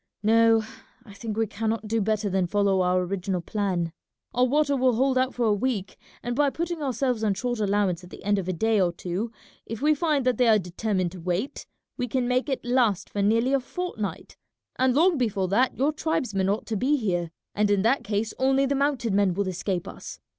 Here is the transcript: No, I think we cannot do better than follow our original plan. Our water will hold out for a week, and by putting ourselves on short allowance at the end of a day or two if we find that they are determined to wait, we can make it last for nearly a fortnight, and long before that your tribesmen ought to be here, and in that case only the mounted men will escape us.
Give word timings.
No, 0.23 0.63
I 1.05 1.13
think 1.13 1.37
we 1.37 1.45
cannot 1.45 1.87
do 1.87 2.01
better 2.01 2.27
than 2.27 2.47
follow 2.47 2.81
our 2.81 3.01
original 3.03 3.39
plan. 3.39 3.93
Our 4.33 4.45
water 4.45 4.75
will 4.75 4.95
hold 4.95 5.15
out 5.15 5.35
for 5.35 5.45
a 5.45 5.53
week, 5.53 5.95
and 6.23 6.35
by 6.35 6.49
putting 6.49 6.81
ourselves 6.81 7.23
on 7.23 7.35
short 7.35 7.59
allowance 7.59 8.03
at 8.03 8.09
the 8.09 8.23
end 8.23 8.39
of 8.39 8.47
a 8.47 8.51
day 8.51 8.81
or 8.81 8.91
two 8.91 9.31
if 9.67 9.79
we 9.79 9.93
find 9.93 10.25
that 10.25 10.37
they 10.39 10.47
are 10.47 10.57
determined 10.57 11.11
to 11.11 11.19
wait, 11.21 11.67
we 11.97 12.07
can 12.07 12.27
make 12.27 12.49
it 12.49 12.65
last 12.65 13.11
for 13.11 13.21
nearly 13.21 13.53
a 13.53 13.59
fortnight, 13.59 14.37
and 14.75 14.95
long 14.95 15.19
before 15.19 15.47
that 15.49 15.77
your 15.77 15.93
tribesmen 15.93 16.49
ought 16.49 16.65
to 16.65 16.75
be 16.75 16.97
here, 16.97 17.29
and 17.53 17.69
in 17.69 17.83
that 17.83 18.03
case 18.03 18.33
only 18.39 18.65
the 18.65 18.73
mounted 18.73 19.13
men 19.13 19.35
will 19.35 19.47
escape 19.47 19.87
us. 19.87 20.19